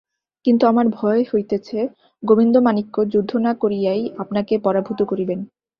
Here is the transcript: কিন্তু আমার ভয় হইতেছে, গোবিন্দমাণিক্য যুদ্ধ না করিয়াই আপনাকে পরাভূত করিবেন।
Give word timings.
কিন্তু 0.45 0.63
আমার 0.67 0.85
ভয় 0.93 1.21
হইতেছে, 1.31 1.77
গোবিন্দমাণিক্য 2.23 2.95
যুদ্ধ 3.13 3.31
না 3.37 3.51
করিয়াই 3.53 4.03
আপনাকে 4.17 4.53
পরাভূত 4.57 4.99
করিবেন। 5.03 5.39